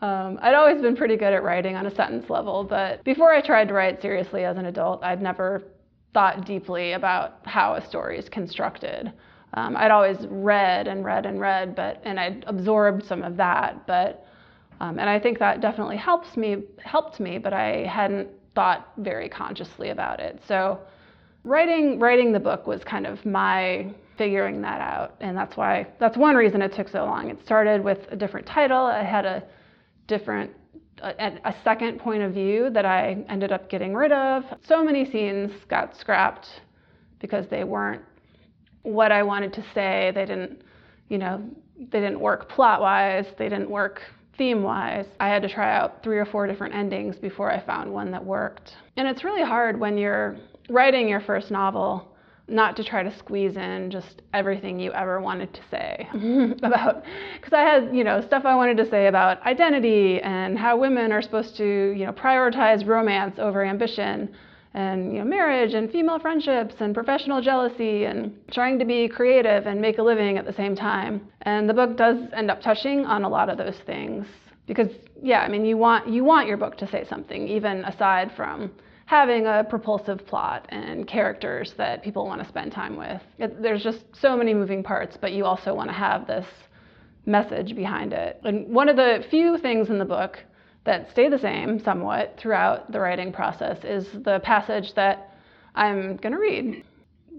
um, 0.00 0.38
I'd 0.42 0.54
always 0.54 0.80
been 0.80 0.94
pretty 0.94 1.16
good 1.16 1.32
at 1.32 1.42
writing 1.42 1.74
on 1.74 1.86
a 1.86 1.94
sentence 1.94 2.30
level, 2.30 2.62
but 2.62 3.02
before 3.04 3.32
I 3.32 3.40
tried 3.40 3.68
to 3.68 3.74
write 3.74 4.00
seriously 4.00 4.44
as 4.44 4.56
an 4.56 4.66
adult, 4.66 5.02
I'd 5.02 5.20
never 5.20 5.62
thought 6.14 6.46
deeply 6.46 6.92
about 6.92 7.38
how 7.44 7.74
a 7.74 7.86
story 7.86 8.18
is 8.18 8.28
constructed. 8.28 9.12
Um, 9.54 9.76
I'd 9.76 9.90
always 9.90 10.18
read 10.28 10.88
and 10.88 11.04
read 11.04 11.26
and 11.26 11.40
read, 11.40 11.74
but 11.74 12.00
and 12.04 12.18
I'd 12.20 12.44
absorbed 12.46 13.04
some 13.04 13.22
of 13.22 13.36
that, 13.36 13.86
but 13.86 14.26
um, 14.80 14.98
and 14.98 15.08
I 15.08 15.18
think 15.18 15.38
that 15.38 15.60
definitely 15.60 15.96
helps 15.96 16.36
me 16.36 16.64
helped 16.82 17.18
me, 17.18 17.38
but 17.38 17.52
I 17.52 17.86
hadn't 17.86 18.28
thought 18.54 18.92
very 18.98 19.28
consciously 19.28 19.90
about 19.90 20.20
it. 20.20 20.40
So 20.46 20.80
writing 21.44 21.98
writing 21.98 22.32
the 22.32 22.40
book 22.40 22.66
was 22.66 22.84
kind 22.84 23.06
of 23.06 23.24
my 23.24 23.92
figuring 24.16 24.60
that 24.62 24.80
out, 24.80 25.14
and 25.20 25.36
that's 25.36 25.56
why 25.56 25.86
that's 25.98 26.16
one 26.16 26.36
reason 26.36 26.60
it 26.60 26.72
took 26.72 26.88
so 26.88 27.04
long. 27.04 27.30
It 27.30 27.38
started 27.44 27.82
with 27.82 28.06
a 28.10 28.16
different 28.16 28.46
title. 28.46 28.84
I 28.86 29.02
had 29.02 29.24
a 29.24 29.42
different 30.06 30.50
a, 31.02 31.38
a, 31.44 31.54
second 31.64 31.98
point 31.98 32.22
of 32.22 32.32
view 32.32 32.70
that 32.70 32.84
I 32.84 33.24
ended 33.28 33.52
up 33.52 33.68
getting 33.68 33.94
rid 33.94 34.12
of. 34.12 34.44
So 34.66 34.84
many 34.84 35.10
scenes 35.10 35.52
got 35.68 35.96
scrapped 35.96 36.48
because 37.20 37.46
they 37.48 37.64
weren't 37.64 38.02
what 38.82 39.12
I 39.12 39.22
wanted 39.22 39.52
to 39.54 39.64
say. 39.74 40.12
They 40.14 40.24
didn't, 40.24 40.62
you 41.08 41.18
know, 41.18 41.42
they 41.78 42.00
didn't 42.00 42.20
work 42.20 42.48
plot 42.48 42.80
wise, 42.80 43.26
they 43.38 43.48
didn't 43.48 43.70
work 43.70 44.02
theme 44.36 44.62
wise. 44.62 45.06
I 45.20 45.28
had 45.28 45.42
to 45.42 45.48
try 45.48 45.76
out 45.76 46.02
three 46.02 46.18
or 46.18 46.24
four 46.24 46.46
different 46.46 46.74
endings 46.74 47.16
before 47.16 47.50
I 47.50 47.64
found 47.64 47.92
one 47.92 48.10
that 48.12 48.24
worked. 48.24 48.74
And 48.96 49.08
it's 49.08 49.24
really 49.24 49.42
hard 49.42 49.78
when 49.78 49.98
you're 49.98 50.36
writing 50.68 51.08
your 51.08 51.20
first 51.20 51.50
novel 51.50 52.07
not 52.48 52.76
to 52.76 52.84
try 52.84 53.02
to 53.02 53.16
squeeze 53.18 53.56
in 53.56 53.90
just 53.90 54.22
everything 54.32 54.80
you 54.80 54.92
ever 54.92 55.20
wanted 55.20 55.52
to 55.54 55.60
say 55.70 56.08
about 56.62 57.04
because 57.36 57.52
I 57.52 57.60
had, 57.60 57.94
you 57.94 58.04
know, 58.04 58.20
stuff 58.20 58.44
I 58.44 58.54
wanted 58.54 58.76
to 58.78 58.88
say 58.88 59.06
about 59.06 59.42
identity 59.46 60.20
and 60.20 60.58
how 60.58 60.76
women 60.76 61.12
are 61.12 61.22
supposed 61.22 61.56
to, 61.56 61.64
you 61.64 62.06
know, 62.06 62.12
prioritize 62.12 62.86
romance 62.86 63.38
over 63.38 63.64
ambition 63.64 64.34
and 64.74 65.12
you 65.12 65.18
know 65.18 65.24
marriage 65.24 65.74
and 65.74 65.90
female 65.90 66.18
friendships 66.18 66.74
and 66.80 66.94
professional 66.94 67.40
jealousy 67.40 68.04
and 68.04 68.34
trying 68.50 68.78
to 68.78 68.84
be 68.84 69.08
creative 69.08 69.66
and 69.66 69.80
make 69.80 69.98
a 69.98 70.02
living 70.02 70.36
at 70.38 70.44
the 70.44 70.52
same 70.52 70.76
time. 70.76 71.20
And 71.42 71.68
the 71.68 71.74
book 71.74 71.96
does 71.96 72.18
end 72.34 72.50
up 72.50 72.60
touching 72.60 73.04
on 73.06 73.24
a 73.24 73.28
lot 73.28 73.48
of 73.48 73.58
those 73.58 73.78
things 73.86 74.26
because 74.66 74.88
yeah, 75.22 75.40
I 75.40 75.48
mean 75.48 75.64
you 75.64 75.76
want 75.76 76.08
you 76.08 76.22
want 76.22 76.48
your 76.48 76.58
book 76.58 76.76
to 76.78 76.86
say 76.90 77.04
something 77.08 77.48
even 77.48 77.84
aside 77.84 78.30
from 78.36 78.70
having 79.08 79.46
a 79.46 79.64
propulsive 79.64 80.26
plot 80.26 80.66
and 80.68 81.08
characters 81.08 81.72
that 81.78 82.02
people 82.02 82.26
want 82.26 82.42
to 82.42 82.46
spend 82.46 82.70
time 82.70 82.94
with. 82.94 83.22
It, 83.38 83.62
there's 83.62 83.82
just 83.82 84.04
so 84.12 84.36
many 84.36 84.52
moving 84.52 84.82
parts, 84.82 85.16
but 85.18 85.32
you 85.32 85.46
also 85.46 85.74
want 85.74 85.88
to 85.88 85.94
have 85.94 86.26
this 86.26 86.46
message 87.24 87.74
behind 87.74 88.12
it. 88.12 88.38
And 88.44 88.68
one 88.68 88.90
of 88.90 88.96
the 88.96 89.24
few 89.30 89.56
things 89.56 89.88
in 89.88 89.98
the 89.98 90.04
book 90.04 90.38
that 90.84 91.10
stay 91.10 91.30
the 91.30 91.38
same 91.38 91.80
somewhat 91.82 92.36
throughout 92.38 92.92
the 92.92 93.00
writing 93.00 93.32
process 93.32 93.82
is 93.82 94.06
the 94.24 94.40
passage 94.40 94.92
that 94.94 95.34
I'm 95.74 96.18
going 96.18 96.34
to 96.34 96.38
read. 96.38 96.84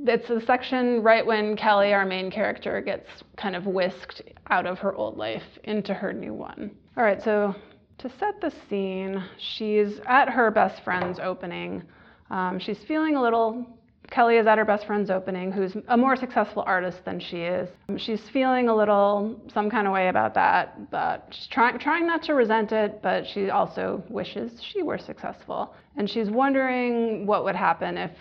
It's 0.07 0.27
the 0.27 0.41
section 0.47 1.03
right 1.03 1.23
when 1.23 1.55
Kelly, 1.55 1.93
our 1.93 2.05
main 2.05 2.31
character, 2.31 2.81
gets 2.81 3.07
kind 3.38 3.55
of 3.55 3.67
whisked 3.67 4.23
out 4.49 4.65
of 4.65 4.79
her 4.79 4.95
old 4.95 5.17
life 5.17 5.43
into 5.65 5.93
her 5.93 6.13
new 6.13 6.33
one. 6.33 6.71
All 6.97 7.03
right, 7.03 7.21
so 7.21 7.53
to 8.00 8.10
set 8.20 8.41
the 8.41 8.51
scene, 8.70 9.24
she's 9.38 10.00
at 10.06 10.29
her 10.29 10.51
best 10.51 10.84
friend's 10.84 11.20
opening. 11.20 11.84
Um, 12.29 12.60
she's 12.60 12.79
feeling 12.88 13.15
a 13.15 13.22
little 13.22 13.65
Kelly 14.12 14.38
is 14.38 14.48
at 14.48 14.58
her 14.58 14.65
best 14.65 14.88
friend's 14.88 15.10
opening, 15.12 15.51
who's 15.51 15.75
a 15.88 15.98
more 15.98 16.15
successful 16.15 16.63
artist 16.65 17.06
than 17.06 17.20
she 17.20 17.41
is. 17.41 17.70
She's 17.98 18.27
feeling 18.29 18.68
a 18.68 18.75
little 18.75 19.39
some 19.53 19.70
kind 19.70 19.86
of 19.86 19.94
way 19.94 20.08
about 20.08 20.34
that, 20.34 20.89
but 20.89 21.27
she's 21.29 21.48
trying 21.48 21.77
trying 21.77 22.08
not 22.08 22.24
to 22.24 22.34
resent 22.34 22.72
it, 22.72 23.01
but 23.03 23.27
she 23.27 23.50
also 23.50 24.03
wishes 24.10 24.51
she 24.63 24.82
were 24.82 24.98
successful. 24.98 25.75
And 25.96 26.10
she's 26.10 26.29
wondering 26.29 27.27
what 27.27 27.44
would 27.44 27.56
happen 27.56 27.98
if 27.98 28.12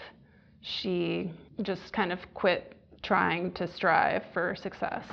she 0.61 1.33
just 1.63 1.93
kind 1.93 2.13
of 2.13 2.19
quit 2.35 2.75
trying 3.03 3.53
to 3.53 3.67
strive 3.67 4.25
for 4.35 4.57
success. 4.57 5.05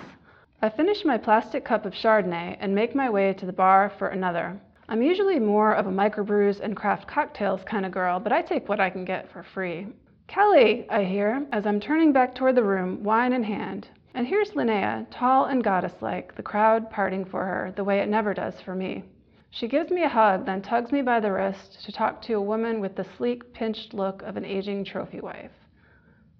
I 0.62 0.70
finish 0.70 1.06
my 1.06 1.18
plastic 1.18 1.64
cup 1.64 1.86
of 1.86 1.94
Chardonnay 1.94 2.58
and 2.60 2.74
make 2.74 2.96
my 2.96 3.10
way 3.10 3.34
to 3.34 3.46
the 3.46 3.54
bar 3.54 3.92
for 4.00 4.08
another. 4.08 4.60
I'm 4.90 5.02
usually 5.02 5.38
more 5.38 5.74
of 5.74 5.86
a 5.86 5.92
microbrews 5.92 6.60
and 6.60 6.76
craft 6.76 7.08
cocktails 7.08 7.64
kind 7.66 7.86
of 7.86 7.92
girl, 7.92 8.20
but 8.20 8.32
I 8.32 8.42
take 8.42 8.68
what 8.68 8.80
I 8.80 8.90
can 8.90 9.06
get 9.06 9.32
for 9.32 9.44
free. 9.44 9.86
Kelly, 10.28 10.90
I 10.90 11.04
hear, 11.04 11.46
as 11.52 11.68
I'm 11.68 11.80
turning 11.80 12.14
back 12.14 12.34
toward 12.34 12.56
the 12.56 12.64
room, 12.64 13.04
wine 13.04 13.34
in 13.34 13.44
hand. 13.44 13.90
And 14.16 14.26
here's 14.26 14.52
Linnea, 14.52 15.06
tall 15.12 15.46
and 15.46 15.64
goddess 15.64 16.02
like, 16.02 16.36
the 16.36 16.42
crowd 16.42 16.90
parting 16.90 17.26
for 17.26 17.46
her, 17.46 17.74
the 17.76 17.84
way 17.84 18.00
it 18.00 18.10
never 18.10 18.34
does 18.34 18.60
for 18.62 18.74
me. 18.74 19.04
She 19.52 19.68
gives 19.68 19.92
me 19.92 20.04
a 20.04 20.10
hug, 20.10 20.46
then 20.46 20.62
tugs 20.62 20.92
me 20.92 21.02
by 21.04 21.20
the 21.20 21.32
wrist 21.32 21.84
to 21.86 21.92
talk 21.92 22.24
to 22.24 22.34
a 22.34 22.42
woman 22.42 22.80
with 22.80 22.96
the 22.96 23.06
sleek, 23.18 23.54
pinched 23.54 23.94
look 23.94 24.24
of 24.24 24.36
an 24.36 24.46
aging 24.46 24.86
trophy 24.86 25.20
wife. 25.20 25.52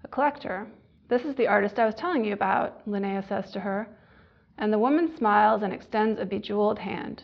A 0.04 0.08
collector. 0.08 0.68
This 1.10 1.26
is 1.26 1.36
the 1.36 1.48
artist 1.48 1.78
I 1.78 1.86
was 1.86 1.96
telling 1.96 2.26
you 2.26 2.34
about, 2.34 2.90
Linnea 2.90 3.28
says 3.28 3.52
to 3.52 3.60
her, 3.60 3.88
and 4.58 4.72
the 4.72 4.80
woman 4.80 5.16
smiles 5.18 5.64
and 5.64 5.74
extends 5.74 6.20
a 6.20 6.26
bejeweled 6.26 6.80
hand. 6.80 7.24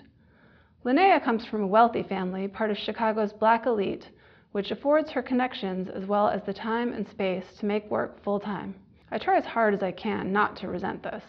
Linnea 0.83 1.23
comes 1.23 1.45
from 1.45 1.61
a 1.61 1.67
wealthy 1.67 2.03
family, 2.03 2.47
part 2.47 2.71
of 2.71 2.77
Chicago's 2.77 3.33
black 3.33 3.65
elite, 3.65 4.09
which 4.51 4.71
affords 4.71 5.11
her 5.11 5.21
connections 5.21 5.87
as 5.89 6.05
well 6.05 6.27
as 6.27 6.43
the 6.43 6.53
time 6.53 6.91
and 6.91 7.07
space 7.07 7.45
to 7.59 7.65
make 7.65 7.89
work 7.89 8.21
full 8.23 8.39
time. 8.39 8.75
I 9.11 9.17
try 9.17 9.37
as 9.37 9.45
hard 9.45 9.73
as 9.73 9.83
I 9.83 9.91
can 9.91 10.33
not 10.33 10.55
to 10.57 10.67
resent 10.67 11.03
this. 11.03 11.23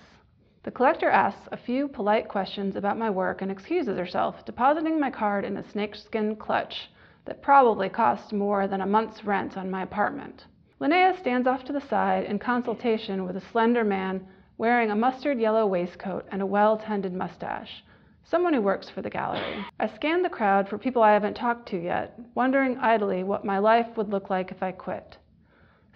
The 0.64 0.71
collector 0.71 1.11
asks 1.11 1.49
a 1.50 1.56
few 1.56 1.88
polite 1.88 2.28
questions 2.28 2.76
about 2.76 2.97
my 2.97 3.11
work 3.11 3.42
and 3.42 3.50
excuses 3.50 3.99
herself, 3.99 4.44
depositing 4.44 5.00
my 5.00 5.11
card 5.11 5.44
in 5.44 5.56
a 5.56 5.71
snakeskin 5.71 6.37
clutch 6.37 6.88
that 7.25 7.42
probably 7.42 7.88
cost 7.88 8.32
more 8.32 8.66
than 8.66 8.80
a 8.80 8.87
month's 8.87 9.25
rent 9.25 9.56
on 9.56 9.71
my 9.71 9.82
apartment. 9.82 10.47
Linnea 10.80 11.18
stands 11.18 11.47
off 11.47 11.64
to 11.64 11.73
the 11.73 11.80
side 11.80 12.25
in 12.25 12.38
consultation 12.38 13.25
with 13.25 13.37
a 13.37 13.50
slender 13.52 13.85
man 13.85 14.26
wearing 14.62 14.92
a 14.92 14.95
mustard 14.95 15.40
yellow 15.40 15.66
waistcoat 15.66 16.25
and 16.31 16.40
a 16.40 16.47
well 16.47 16.76
tended 16.76 17.12
mustache, 17.12 17.83
someone 18.23 18.54
who 18.54 18.62
works 18.62 18.88
for 18.88 19.02
the 19.02 19.11
gallery. 19.11 19.66
I 19.81 19.88
scan 19.88 20.23
the 20.23 20.28
crowd 20.28 20.69
for 20.69 20.78
people 20.78 21.02
I 21.02 21.14
haven't 21.14 21.35
talked 21.35 21.69
to 21.71 21.83
yet, 21.83 22.16
wondering 22.37 22.78
idly 22.78 23.25
what 23.25 23.45
my 23.45 23.59
life 23.59 23.88
would 23.97 24.11
look 24.11 24.31
like 24.31 24.52
if 24.52 24.62
I 24.62 24.71
quit. 24.71 25.19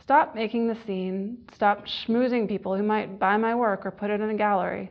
Stop 0.03 0.35
making 0.35 0.67
the 0.67 0.75
scene, 0.85 1.39
stop 1.55 1.87
schmoozing 1.87 2.49
people 2.49 2.77
who 2.77 2.83
might 2.83 3.21
buy 3.21 3.37
my 3.37 3.55
work 3.55 3.87
or 3.87 3.93
put 3.93 4.11
it 4.11 4.21
in 4.21 4.31
a 4.31 4.35
gallery. 4.35 4.91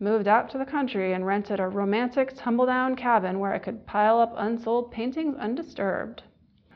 Moved 0.00 0.26
out 0.26 0.50
to 0.50 0.58
the 0.58 0.66
country 0.66 1.12
and 1.12 1.24
rented 1.24 1.60
a 1.60 1.68
romantic 1.68 2.32
tumble 2.36 2.66
down 2.66 2.96
cabin 2.96 3.38
where 3.38 3.54
I 3.54 3.60
could 3.60 3.86
pile 3.86 4.18
up 4.18 4.34
unsold 4.36 4.90
paintings 4.90 5.36
undisturbed. 5.36 6.24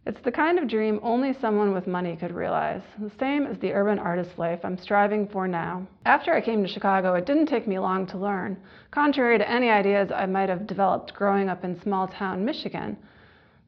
It's 0.09 0.23
the 0.23 0.33
kind 0.33 0.59
of 0.59 0.69
dream 0.69 1.01
only 1.03 1.35
someone 1.35 1.75
with 1.75 1.87
money 1.87 2.17
could 2.17 2.33
realize, 2.33 2.81
the 2.99 3.13
same 3.21 3.45
as 3.45 3.59
the 3.59 3.75
urban 3.75 3.99
artist 3.99 4.39
life 4.39 4.61
I'm 4.65 4.79
striving 4.79 5.29
for 5.29 5.47
now. 5.47 5.87
After 6.07 6.33
I 6.33 6.41
came 6.41 6.63
to 6.63 6.73
Chicago, 6.73 7.13
it 7.13 7.27
didn't 7.27 7.45
take 7.45 7.69
me 7.69 7.79
long 7.79 8.07
to 8.07 8.17
learn, 8.17 8.57
contrary 8.91 9.37
to 9.37 9.47
any 9.47 9.69
ideas 9.69 10.11
I 10.11 10.25
might 10.25 10.49
have 10.49 10.67
developed 10.67 11.13
growing 11.13 11.51
up 11.51 11.63
in 11.63 11.79
small 11.83 12.09
town 12.09 12.43
Michigan, 12.43 12.97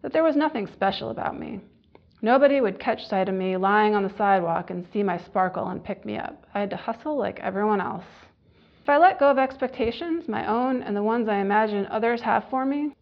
that 0.01 0.15
there 0.15 0.23
was 0.23 0.35
nothing 0.35 0.67
special 0.67 1.11
about 1.11 1.39
me. 1.39 1.61
Nobody 2.23 2.63
would 2.63 2.81
catch 2.81 3.07
sight 3.07 3.29
of 3.29 3.35
me 3.35 3.59
lying 3.59 3.95
on 3.95 4.03
the 4.03 4.17
sidewalk 4.17 4.71
and 4.71 4.87
see 4.95 5.03
my 5.03 5.19
sparkle 5.19 5.69
and 5.69 5.85
pick 5.85 6.07
me 6.07 6.17
up. 6.17 6.47
I 6.55 6.61
had 6.61 6.71
to 6.71 6.77
hustle 6.77 7.19
like 7.19 7.39
everyone 7.41 7.83
else. 7.83 8.07
If 8.83 8.89
I 8.89 8.97
let 8.97 9.21
go 9.21 9.31
of 9.31 9.37
expectations, 9.37 10.27
my 10.27 10.47
own 10.47 10.83
and 10.85 10.97
the 10.97 11.03
ones 11.03 11.29
I 11.29 11.37
imagine 11.37 11.85
others 11.91 12.23
have 12.23 12.49
for 12.49 12.65
me, 12.65 12.97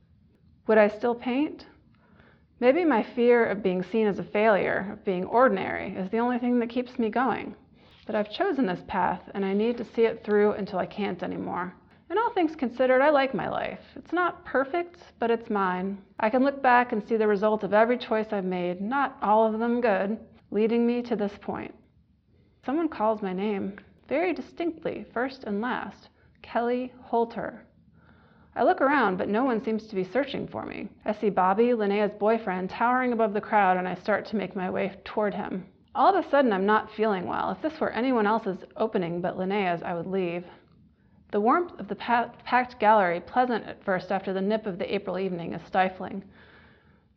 would 0.66 0.76
I 0.76 0.88
still 0.88 1.14
paint? 1.14 1.66
Maybe 2.60 2.84
my 2.84 3.04
fear 3.14 3.46
of 3.46 3.62
being 3.62 3.84
seen 3.84 4.06
as 4.06 4.18
a 4.18 4.24
failure, 4.24 4.90
of 4.92 5.04
being 5.04 5.24
ordinary, 5.26 5.94
is 5.94 6.10
the 6.10 6.18
only 6.18 6.38
thing 6.38 6.58
that 6.58 6.68
keeps 6.68 6.98
me 6.98 7.08
going. 7.08 7.54
But 8.04 8.16
I've 8.16 8.32
chosen 8.32 8.66
this 8.66 8.82
path, 8.88 9.20
and 9.34 9.44
I 9.44 9.52
need 9.52 9.76
to 9.76 9.84
see 9.84 10.02
it 10.02 10.24
through 10.24 10.52
until 10.52 10.78
I 10.78 10.86
can't 10.86 11.22
anymore. 11.22 11.72
And 12.10 12.18
all 12.18 12.32
things 12.32 12.56
considered, 12.56 13.00
I 13.00 13.10
like 13.10 13.32
my 13.32 13.48
life. 13.48 13.80
It's 13.94 14.12
not 14.12 14.44
perfect, 14.44 14.98
but 15.20 15.30
it's 15.30 15.50
mine. 15.50 15.98
I 16.18 16.30
can 16.30 16.42
look 16.42 16.60
back 16.62 16.92
and 16.92 17.06
see 17.06 17.16
the 17.16 17.28
result 17.28 17.62
of 17.62 17.74
every 17.74 17.98
choice 17.98 18.32
I've 18.32 18.44
made, 18.44 18.80
not 18.80 19.18
all 19.22 19.46
of 19.46 19.60
them 19.60 19.80
good, 19.80 20.18
leading 20.50 20.86
me 20.86 21.02
to 21.02 21.14
this 21.14 21.36
point. 21.40 21.74
Someone 22.64 22.88
calls 22.88 23.22
my 23.22 23.32
name, 23.32 23.78
very 24.08 24.32
distinctly, 24.32 25.06
first 25.12 25.44
and 25.44 25.60
last 25.60 26.08
Kelly 26.42 26.92
Holter. 27.02 27.62
I 28.58 28.64
look 28.64 28.80
around, 28.80 29.18
but 29.18 29.28
no 29.28 29.44
one 29.44 29.62
seems 29.62 29.86
to 29.86 29.94
be 29.94 30.02
searching 30.02 30.48
for 30.48 30.66
me. 30.66 30.88
I 31.04 31.12
see 31.12 31.30
Bobby, 31.30 31.74
Linnea's 31.74 32.10
boyfriend, 32.18 32.70
towering 32.70 33.12
above 33.12 33.32
the 33.32 33.40
crowd, 33.40 33.76
and 33.76 33.86
I 33.86 33.94
start 33.94 34.26
to 34.26 34.36
make 34.36 34.56
my 34.56 34.68
way 34.68 34.92
toward 35.04 35.32
him. 35.32 35.64
All 35.94 36.12
of 36.12 36.24
a 36.24 36.28
sudden, 36.28 36.52
I'm 36.52 36.66
not 36.66 36.90
feeling 36.90 37.28
well. 37.28 37.52
If 37.52 37.62
this 37.62 37.78
were 37.78 37.92
anyone 37.92 38.26
else's 38.26 38.58
opening 38.76 39.20
but 39.20 39.38
Linnea's, 39.38 39.80
I 39.84 39.94
would 39.94 40.08
leave. 40.08 40.44
The 41.30 41.40
warmth 41.40 41.78
of 41.78 41.86
the 41.86 41.94
packed 41.94 42.80
gallery, 42.80 43.20
pleasant 43.20 43.64
at 43.64 43.84
first 43.84 44.10
after 44.10 44.32
the 44.32 44.40
nip 44.40 44.66
of 44.66 44.80
the 44.80 44.92
April 44.92 45.20
evening, 45.20 45.52
is 45.52 45.62
stifling. 45.64 46.24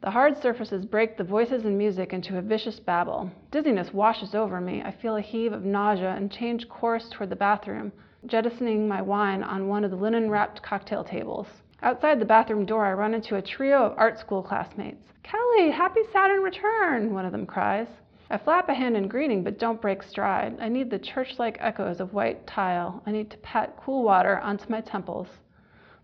The 0.02 0.12
hard 0.12 0.38
surfaces 0.38 0.86
break 0.86 1.18
the 1.18 1.24
voices 1.24 1.66
and 1.66 1.76
music 1.76 2.14
into 2.14 2.38
a 2.38 2.44
vicious 2.44 2.80
babble. 2.80 3.32
Dizziness 3.50 3.92
washes 3.92 4.36
over 4.36 4.62
me. 4.62 4.84
I 4.84 4.92
feel 4.92 5.16
a 5.16 5.22
heave 5.22 5.54
of 5.54 5.66
nausea 5.66 6.12
and 6.12 6.32
change 6.32 6.70
course 6.70 7.10
toward 7.10 7.32
the 7.32 7.36
bathroom 7.36 7.94
jettisoning 8.26 8.88
my 8.88 9.02
wine 9.02 9.44
on 9.44 9.68
one 9.68 9.84
of 9.84 9.92
the 9.92 9.98
linen 9.98 10.30
wrapped 10.30 10.62
cocktail 10.62 11.04
tables. 11.04 11.48
Outside 11.82 12.20
the 12.20 12.26
bathroom 12.26 12.66
door, 12.66 12.86
I 12.86 12.94
run 12.94 13.14
into 13.14 13.36
a 13.36 13.42
trio 13.42 13.84
of 13.84 13.98
art 13.98 14.20
school 14.20 14.44
classmates. 14.44 15.04
Kelly, 15.24 15.72
happy 15.72 16.02
Saturn 16.12 16.42
return, 16.42 17.14
one 17.14 17.26
of 17.26 17.32
them 17.32 17.46
cries. 17.46 17.88
I 18.30 18.38
flap 18.38 18.70
a 18.70 18.74
hand 18.74 18.96
in 18.96 19.08
greeting, 19.08 19.44
but 19.44 19.60
don't 19.60 19.82
break 19.82 20.04
stride. 20.04 20.58
I 20.62 20.70
need 20.70 20.90
the 20.90 21.00
church 21.00 21.40
like 21.40 21.58
echoes 21.60 22.00
of 22.00 22.14
white 22.14 22.46
tile. 22.48 23.02
I 23.06 23.12
need 23.12 23.30
to 23.32 23.38
pat 23.38 23.76
cool 23.78 24.04
water 24.04 24.40
onto 24.40 24.70
my 24.70 24.82
temples. 24.82 25.28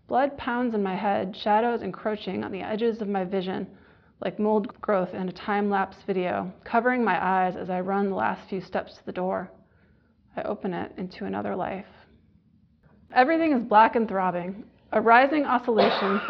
Blood 0.08 0.36
pounds 0.36 0.74
in 0.74 0.82
my 0.82 0.96
head, 0.96 1.36
shadows 1.36 1.82
encroaching 1.82 2.44
on 2.44 2.52
the 2.52 2.62
edges 2.62 3.00
of 3.00 3.08
my 3.08 3.24
vision 3.24 3.66
like 4.20 4.38
mold 4.38 4.80
growth 4.80 5.14
in 5.14 5.28
a 5.28 5.32
time 5.32 5.70
lapse 5.70 5.96
video, 6.06 6.52
covering 6.64 7.04
my 7.04 7.24
eyes 7.24 7.56
as 7.56 7.70
I 7.70 7.80
run 7.80 8.08
the 8.08 8.16
last 8.16 8.48
few 8.48 8.60
steps 8.60 8.96
to 8.96 9.06
the 9.06 9.12
door. 9.12 9.50
I 10.36 10.42
open 10.42 10.74
it 10.74 10.92
into 10.96 11.24
another 11.24 11.54
life. 11.54 11.86
Everything 13.14 13.52
is 13.52 13.64
black 13.64 13.96
and 13.96 14.06
throbbing. 14.06 14.64
A 14.92 15.00
rising 15.00 15.44
oscillation 15.44 16.20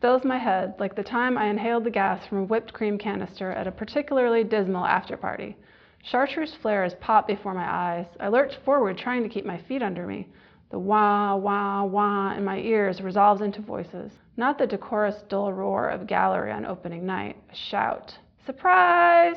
fills 0.00 0.24
my 0.24 0.38
head 0.38 0.74
like 0.78 0.96
the 0.96 1.02
time 1.02 1.38
I 1.38 1.46
inhaled 1.46 1.84
the 1.84 1.90
gas 1.90 2.26
from 2.26 2.38
a 2.38 2.44
whipped 2.44 2.72
cream 2.72 2.98
canister 2.98 3.52
at 3.52 3.66
a 3.66 3.72
particularly 3.72 4.42
dismal 4.42 4.84
after 4.84 5.16
party. 5.16 5.56
Chartreuse 6.02 6.54
flares 6.62 6.94
pop 7.00 7.26
before 7.26 7.54
my 7.54 7.68
eyes. 7.70 8.06
I 8.18 8.28
lurch 8.28 8.56
forward, 8.64 8.98
trying 8.98 9.22
to 9.22 9.28
keep 9.28 9.44
my 9.44 9.58
feet 9.58 9.82
under 9.82 10.06
me. 10.06 10.28
The 10.70 10.78
wah, 10.78 11.36
wah, 11.36 11.84
wah 11.84 12.34
in 12.34 12.44
my 12.44 12.58
ears 12.58 13.00
resolves 13.00 13.42
into 13.42 13.60
voices. 13.60 14.12
Not 14.36 14.58
the 14.58 14.66
decorous 14.66 15.22
dull 15.28 15.52
roar 15.52 15.88
of 15.88 16.06
gallery 16.06 16.50
on 16.52 16.64
opening 16.64 17.04
night. 17.04 17.36
A 17.52 17.54
shout. 17.54 18.16
Surprise! 18.46 19.36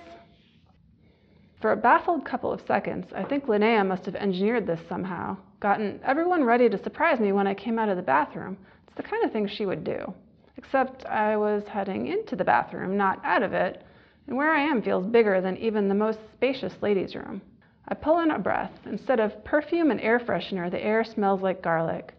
For 1.64 1.72
a 1.72 1.78
baffled 1.78 2.26
couple 2.26 2.52
of 2.52 2.60
seconds, 2.68 3.06
I 3.16 3.24
think 3.24 3.46
Linnea 3.46 3.88
must 3.88 4.04
have 4.04 4.18
engineered 4.18 4.68
this 4.68 4.82
somehow 4.90 5.38
gotten 5.62 5.98
everyone 6.04 6.44
ready 6.44 6.68
to 6.68 6.84
surprise 6.84 7.22
me 7.22 7.32
when 7.32 7.48
I 7.48 7.54
came 7.54 7.80
out 7.80 7.88
of 7.88 7.96
the 7.96 8.04
bathroom. 8.04 8.58
It's 8.86 8.98
the 8.98 9.04
kind 9.04 9.24
of 9.24 9.32
thing 9.32 9.48
she 9.48 9.66
would 9.66 9.86
do. 9.86 10.14
Except 10.58 11.06
I 11.06 11.38
was 11.38 11.66
heading 11.66 12.08
into 12.08 12.36
the 12.36 12.44
bathroom, 12.44 12.98
not 12.98 13.24
out 13.24 13.44
of 13.44 13.54
it, 13.54 13.82
and 14.28 14.36
where 14.36 14.52
I 14.52 14.60
am 14.60 14.82
feels 14.82 15.06
bigger 15.06 15.40
than 15.40 15.56
even 15.56 15.88
the 15.88 15.96
most 15.96 16.20
spacious 16.34 16.74
ladies' 16.82 17.16
room. 17.16 17.42
I 17.88 17.94
pull 17.94 18.20
in 18.20 18.32
a 18.32 18.40
breath. 18.40 18.78
Instead 18.86 19.22
of 19.22 19.46
perfume 19.46 19.90
and 19.90 20.02
air 20.02 20.20
freshener, 20.20 20.70
the 20.70 20.84
air 20.84 21.06
smells 21.06 21.42
like 21.42 21.62
garlic. 21.62 22.14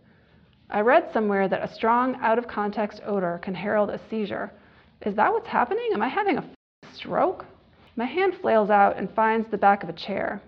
I 0.71 0.81
read 0.81 1.13
somewhere 1.13 1.49
that 1.49 1.63
a 1.63 1.75
strong, 1.75 2.17
out 2.23 2.39
of 2.39 2.49
context 2.49 3.03
odor 3.05 3.39
can 3.43 3.55
herald 3.55 3.91
a 3.91 4.01
seizure. 4.09 4.53
Is 5.03 5.15
that 5.17 5.31
what's 5.31 5.49
happening? 5.49 5.91
Am 5.93 6.01
I 6.01 6.09
having 6.09 6.39
a 6.39 6.49
stroke? 6.95 7.45
My 7.97 8.07
hand 8.07 8.35
flails 8.35 8.71
out 8.71 8.97
and 8.97 9.09
finds 9.11 9.49
the 9.49 9.59
back 9.59 9.85
of 9.85 9.89
a 9.89 9.93
chair. 9.93 10.43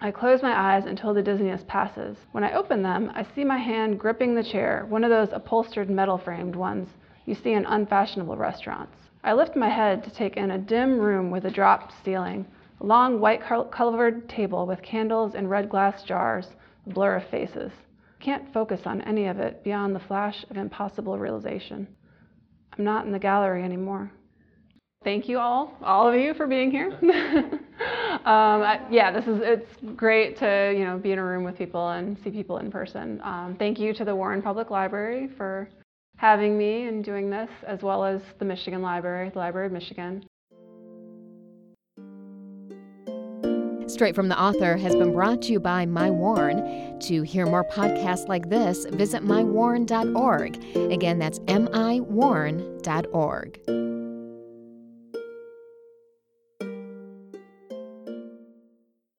I 0.00 0.10
close 0.10 0.42
my 0.42 0.74
eyes 0.74 0.86
until 0.86 1.14
the 1.14 1.22
dizziness 1.22 1.64
passes. 1.68 2.16
When 2.32 2.42
I 2.42 2.52
open 2.52 2.82
them, 2.82 3.12
I 3.14 3.22
see 3.22 3.44
my 3.44 3.58
hand 3.58 4.00
gripping 4.00 4.34
the 4.34 4.42
chair, 4.42 4.84
one 4.88 5.04
of 5.04 5.10
those 5.10 5.32
upholstered 5.32 5.88
metal 5.88 6.18
framed 6.18 6.56
ones, 6.56 6.88
you 7.26 7.34
see 7.36 7.52
in 7.52 7.64
unfashionable 7.64 8.36
restaurants. 8.36 8.96
I 9.22 9.34
lift 9.34 9.54
my 9.54 9.68
head 9.68 10.02
to 10.02 10.10
take 10.10 10.36
in 10.36 10.50
a 10.50 10.58
dim 10.58 10.98
room 10.98 11.30
with 11.30 11.44
a 11.44 11.50
dropped 11.50 11.94
ceiling, 12.04 12.44
a 12.80 12.84
long 12.84 13.20
white 13.20 13.40
covered 13.40 14.28
table 14.28 14.66
with 14.66 14.82
candles 14.82 15.36
and 15.36 15.48
red 15.48 15.70
glass 15.70 16.02
jars, 16.02 16.56
a 16.86 16.90
blur 16.90 17.16
of 17.16 17.24
faces. 17.26 17.70
Can't 18.18 18.52
focus 18.52 18.80
on 18.84 19.00
any 19.02 19.26
of 19.26 19.38
it 19.38 19.62
beyond 19.62 19.94
the 19.94 20.00
flash 20.00 20.44
of 20.50 20.56
impossible 20.56 21.18
realization. 21.18 21.86
I'm 22.76 22.84
not 22.84 23.06
in 23.06 23.12
the 23.12 23.18
gallery 23.20 23.62
anymore. 23.62 24.10
Thank 25.04 25.28
you 25.28 25.38
all, 25.38 25.76
all 25.82 26.08
of 26.08 26.14
you, 26.14 26.32
for 26.32 26.46
being 26.46 26.70
here. 26.70 26.90
um, 27.02 28.62
I, 28.62 28.80
yeah, 28.90 29.12
this 29.12 29.26
is 29.26 29.40
it's 29.42 29.70
great 29.94 30.38
to 30.38 30.74
you 30.74 30.84
know 30.84 30.96
be 30.96 31.12
in 31.12 31.18
a 31.18 31.24
room 31.24 31.44
with 31.44 31.58
people 31.58 31.90
and 31.90 32.16
see 32.24 32.30
people 32.30 32.56
in 32.56 32.70
person. 32.70 33.20
Um, 33.22 33.54
thank 33.58 33.78
you 33.78 33.92
to 33.94 34.04
the 34.04 34.16
Warren 34.16 34.40
Public 34.40 34.70
Library 34.70 35.28
for 35.36 35.68
having 36.16 36.56
me 36.56 36.86
and 36.88 37.04
doing 37.04 37.28
this, 37.28 37.50
as 37.66 37.82
well 37.82 38.02
as 38.02 38.22
the 38.38 38.46
Michigan 38.46 38.80
Library, 38.80 39.28
the 39.28 39.38
Library 39.38 39.66
of 39.66 39.72
Michigan. 39.72 40.24
Straight 43.86 44.14
from 44.14 44.28
the 44.28 44.40
Author 44.40 44.78
has 44.78 44.94
been 44.96 45.12
brought 45.12 45.42
to 45.42 45.52
you 45.52 45.60
by 45.60 45.84
My 45.84 46.10
Warren. 46.10 46.98
To 47.00 47.20
hear 47.22 47.44
more 47.44 47.64
podcasts 47.64 48.26
like 48.26 48.48
this, 48.48 48.86
visit 48.86 49.22
mywarren.org. 49.22 50.56
Again, 50.90 51.18
that's 51.18 51.40
miwarn.org. 51.40 52.00